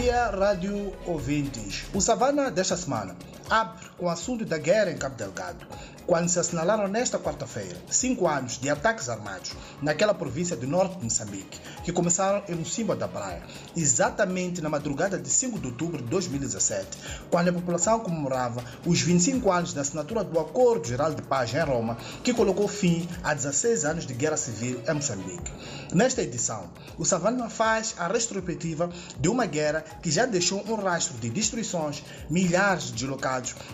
dia, 0.00 0.30
rádio 0.30 0.94
ouvintes. 1.06 1.84
O 1.92 2.00
Savana 2.00 2.50
desta 2.50 2.74
semana 2.76 3.14
abre 3.50 3.84
o 3.98 4.08
assunto 4.08 4.44
da 4.44 4.56
guerra 4.56 4.92
em 4.92 4.96
Cabo 4.96 5.16
Delgado, 5.16 5.66
quando 6.06 6.28
se 6.28 6.38
assinalaram 6.38 6.88
nesta 6.88 7.18
quarta-feira 7.18 7.76
cinco 7.88 8.26
anos 8.26 8.58
de 8.58 8.70
ataques 8.70 9.08
armados 9.08 9.52
naquela 9.82 10.14
província 10.14 10.56
do 10.56 10.66
norte 10.66 10.96
de 10.98 11.04
Moçambique, 11.04 11.60
que 11.84 11.92
começaram 11.92 12.42
em 12.48 12.54
Mocimboa 12.54 12.96
da 12.96 13.08
Praia, 13.08 13.42
exatamente 13.76 14.60
na 14.60 14.68
madrugada 14.68 15.18
de 15.18 15.28
5 15.28 15.58
de 15.58 15.66
outubro 15.66 15.98
de 16.02 16.08
2017, 16.08 16.98
quando 17.30 17.48
a 17.48 17.52
população 17.52 18.00
comemorava 18.00 18.64
os 18.86 19.00
25 19.00 19.50
anos 19.50 19.72
da 19.72 19.82
assinatura 19.82 20.24
do 20.24 20.38
Acordo 20.38 20.86
Geral 20.86 21.14
de 21.14 21.22
Paz 21.22 21.52
em 21.52 21.60
Roma, 21.60 21.96
que 22.22 22.34
colocou 22.34 22.68
fim 22.68 23.08
a 23.22 23.34
16 23.34 23.84
anos 23.84 24.06
de 24.06 24.14
guerra 24.14 24.36
civil 24.36 24.80
em 24.88 24.94
Moçambique. 24.94 25.52
Nesta 25.92 26.22
edição, 26.22 26.70
o 26.98 27.04
Savana 27.04 27.50
faz 27.50 27.94
a 27.98 28.06
retrospectiva 28.06 28.90
de 29.18 29.28
uma 29.28 29.46
guerra 29.46 29.84
que 30.02 30.10
já 30.10 30.26
deixou 30.26 30.64
um 30.68 30.74
rastro 30.74 31.18
de 31.18 31.30
destruições, 31.30 32.02
milhares 32.28 32.92
de 32.92 33.06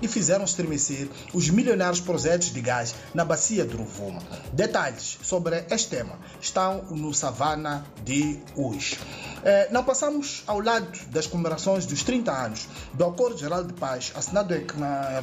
e 0.00 0.08
fizeram 0.08 0.44
estremecer 0.44 1.08
os 1.32 1.48
milionários 1.48 2.00
projetos 2.00 2.52
de 2.52 2.60
gás 2.60 2.94
na 3.14 3.24
bacia 3.24 3.64
do 3.64 3.76
Rovuma. 3.76 4.20
Detalhes 4.52 5.18
sobre 5.22 5.64
este 5.70 5.88
tema 5.88 6.18
estão 6.40 6.82
no 6.90 7.12
Savana 7.14 7.84
de 8.04 8.40
hoje. 8.56 8.98
Eh, 9.44 9.68
não 9.70 9.82
passamos 9.82 10.44
ao 10.46 10.60
lado 10.60 10.86
das 11.08 11.26
comemorações 11.26 11.84
dos 11.84 12.02
30 12.02 12.30
anos 12.30 12.68
do 12.94 13.04
Acordo 13.04 13.38
Geral 13.38 13.64
de 13.64 13.72
Paz 13.72 14.12
assinado 14.14 14.54
em 14.54 14.64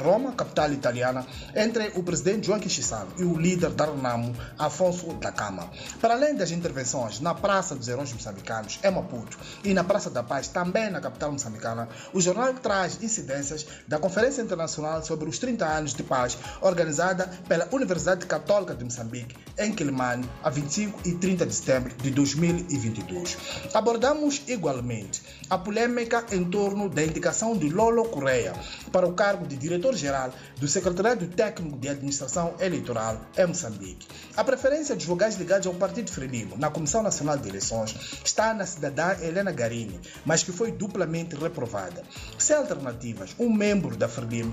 Roma, 0.02 0.32
capital 0.32 0.72
italiana, 0.72 1.26
entre 1.54 1.92
o 1.96 2.02
presidente 2.02 2.46
João 2.46 2.60
Chissano 2.60 3.10
e 3.18 3.24
o 3.24 3.36
líder 3.36 3.70
da 3.70 3.86
Renamo, 3.86 4.34
Afonso 4.58 5.06
da 5.14 5.32
Cama. 5.32 5.70
Para 6.00 6.14
além 6.14 6.34
das 6.34 6.50
intervenções 6.50 7.20
na 7.20 7.34
Praça 7.34 7.74
dos 7.74 7.88
Heróis 7.88 8.12
Moçambicanos, 8.12 8.78
em 8.82 8.90
Maputo, 8.90 9.38
e 9.64 9.72
na 9.72 9.84
Praça 9.84 10.10
da 10.10 10.22
Paz, 10.22 10.48
também 10.48 10.90
na 10.90 11.00
capital 11.00 11.32
moçambicana, 11.32 11.88
o 12.12 12.20
jornal 12.20 12.52
traz 12.54 13.02
incidências 13.02 13.66
da 13.88 13.98
Conferência 13.98 14.29
Internacional 14.38 15.02
sobre 15.02 15.28
os 15.28 15.38
30 15.38 15.64
anos 15.64 15.94
de 15.94 16.02
paz, 16.02 16.36
organizada 16.60 17.26
pela 17.48 17.68
Universidade 17.72 18.26
Católica 18.26 18.74
de 18.74 18.84
Moçambique, 18.84 19.36
em 19.58 19.72
Quilimane, 19.72 20.28
a 20.42 20.50
25 20.50 21.00
e 21.08 21.14
30 21.14 21.46
de 21.46 21.54
setembro 21.54 21.94
de 21.96 22.10
2022. 22.10 23.36
Abordamos 23.74 24.42
igualmente 24.46 25.22
a 25.48 25.58
polêmica 25.58 26.24
em 26.32 26.44
torno 26.44 26.88
da 26.88 27.02
indicação 27.02 27.56
de 27.56 27.68
Lolo 27.68 28.04
Correia 28.04 28.52
para 28.92 29.06
o 29.06 29.12
cargo 29.12 29.46
de 29.46 29.56
diretor-geral 29.56 30.32
do 30.58 30.68
Secretariado 30.68 31.26
Técnico 31.26 31.78
de 31.78 31.88
Administração 31.88 32.54
Eleitoral 32.60 33.20
em 33.36 33.46
Moçambique. 33.46 34.06
A 34.36 34.44
preferência 34.44 34.94
dos 34.94 35.04
vogais 35.04 35.36
ligados 35.36 35.66
ao 35.66 35.74
Partido 35.74 36.10
Frelimo 36.10 36.56
na 36.56 36.70
Comissão 36.70 37.02
Nacional 37.02 37.36
de 37.36 37.48
Eleições 37.48 38.20
está 38.24 38.54
na 38.54 38.66
cidadã 38.66 39.16
Helena 39.20 39.52
Garini, 39.52 40.00
mas 40.24 40.42
que 40.42 40.52
foi 40.52 40.70
duplamente 40.70 41.34
reprovada. 41.36 42.02
Sem 42.38 42.56
alternativas, 42.56 43.34
um 43.38 43.52
membro 43.52 43.96
da 43.96 44.08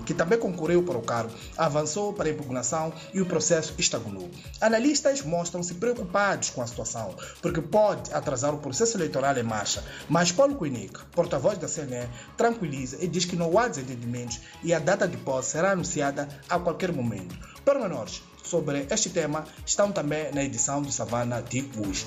Que 0.05 0.13
também 0.13 0.39
concorreu 0.39 0.83
para 0.83 0.97
o 0.97 1.01
cargo, 1.01 1.31
avançou 1.57 2.13
para 2.13 2.27
a 2.27 2.31
impugnação 2.31 2.93
e 3.13 3.21
o 3.21 3.25
processo 3.25 3.73
estagnou. 3.77 4.29
Analistas 4.61 5.21
mostram-se 5.21 5.75
preocupados 5.75 6.49
com 6.49 6.61
a 6.61 6.67
situação, 6.67 7.15
porque 7.41 7.61
pode 7.61 8.13
atrasar 8.13 8.53
o 8.53 8.59
processo 8.59 8.97
eleitoral 8.97 9.37
em 9.37 9.43
marcha, 9.43 9.83
mas 10.09 10.31
Paulo 10.31 10.55
Koenig, 10.55 10.93
porta-voz 11.11 11.57
da 11.57 11.67
CNE, 11.67 12.07
tranquiliza 12.35 12.97
e 12.99 13.07
diz 13.07 13.25
que 13.25 13.35
não 13.35 13.57
há 13.57 13.67
desentendimentos 13.67 14.39
e 14.63 14.73
a 14.73 14.79
data 14.79 15.07
de 15.07 15.17
posse 15.17 15.51
será 15.51 15.71
anunciada 15.71 16.27
a 16.49 16.59
qualquer 16.59 16.91
momento. 16.91 17.37
Pormenores 17.63 18.21
sobre 18.43 18.87
este 18.89 19.09
tema 19.09 19.45
estão 19.65 19.91
também 19.91 20.31
na 20.33 20.43
edição 20.43 20.81
do 20.81 20.91
Savana 20.91 21.41
de 21.41 21.69
hoje. 21.77 22.05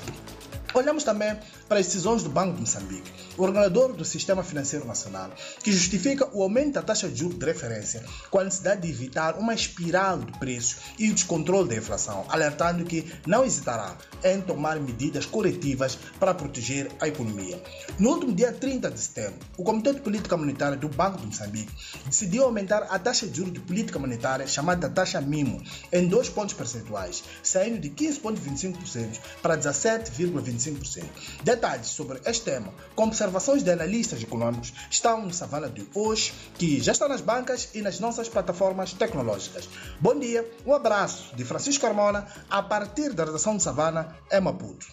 Olhamos 0.73 1.03
também 1.03 1.37
para 1.69 1.81
as 1.81 1.87
decisões 1.87 2.23
do 2.23 2.31
Banco 2.31 2.55
de 2.55 2.61
Moçambique, 2.61 3.11
o 3.37 3.45
regulador 3.45 3.93
do 3.93 4.05
Sistema 4.05 4.45
Financeiro 4.45 4.87
Nacional, 4.87 5.33
que 5.65 5.73
justifica 5.73 6.29
o 6.33 6.45
aumento 6.45 6.75
da 6.75 6.83
taxa 6.83 7.09
de 7.09 7.19
juros 7.19 7.39
de 7.39 7.45
referência 7.45 8.05
com 8.31 8.39
a 8.39 8.45
necessidade 8.45 8.83
de 8.83 8.89
evitar 8.89 9.37
uma 9.37 9.53
espiral 9.53 10.19
de 10.19 10.39
preços 10.39 10.77
e 10.97 11.11
o 11.11 11.15
descontrole 11.15 11.69
da 11.69 11.75
inflação, 11.75 12.25
alertando 12.29 12.85
que 12.85 13.13
não 13.27 13.45
hesitará 13.45 13.97
em 14.23 14.41
tomar 14.41 14.79
medidas 14.79 15.27
corretivas 15.27 15.99
para 16.21 16.35
proteger 16.35 16.89
a 17.01 17.09
economia. 17.09 17.61
No 17.99 18.11
último 18.11 18.33
dia 18.33 18.53
30 18.53 18.93
de 18.93 19.01
setembro, 19.01 19.41
o 19.57 19.65
Comitê 19.65 19.93
de 19.93 20.01
Política 20.01 20.37
Monetária 20.37 20.77
do 20.77 20.89
Banco 20.89 21.19
de 21.19 21.27
Moçambique 21.27 21.73
decidiu 22.07 22.45
aumentar 22.45 22.87
a 22.91 22.99
taxa 22.99 23.27
de 23.27 23.37
juros 23.37 23.53
de 23.53 23.61
política 23.61 23.99
monetária, 23.99 24.47
chamada 24.47 24.89
taxa 24.89 25.21
MIMO, 25.21 25.61
em 25.93 26.07
dois 26.07 26.29
pontos 26.29 26.55
percentuais, 26.55 27.25
saindo 27.43 27.81
de 27.81 27.91
15,25% 27.91 29.19
para 29.43 29.59
17,25%. 29.59 30.60
25%. 30.61 31.05
Detalhes 31.43 31.89
sobre 31.89 32.21
este 32.25 32.45
tema, 32.45 32.73
com 32.95 33.05
observações 33.05 33.63
de 33.63 33.71
analistas 33.71 34.23
econômicos, 34.23 34.73
estão 34.91 35.23
no 35.23 35.33
Savana 35.33 35.69
de 35.69 35.87
hoje, 35.95 36.33
que 36.59 36.81
já 36.81 36.93
está 36.93 37.09
nas 37.09 37.21
bancas 37.21 37.71
e 37.75 37.83
nas 37.83 38.01
nossas 38.01 38.29
plataformas 38.29 38.93
tecnológicas. 38.93 39.69
Bom 40.01 40.19
dia, 40.19 40.49
um 40.67 40.75
abraço 40.75 41.35
de 41.35 41.45
Francisco 41.45 41.85
Carmona, 41.85 42.27
a 42.49 42.63
partir 42.63 43.13
da 43.13 43.25
redação 43.25 43.57
de 43.57 43.63
Savana, 43.63 44.17
em 44.31 44.41
Maputo. 44.41 44.87